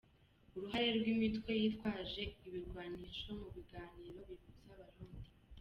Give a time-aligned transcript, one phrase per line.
[0.55, 5.29] Uruhare rw’imitwe yitwaje ibirwanisho mu biganiro bihuza Abarundi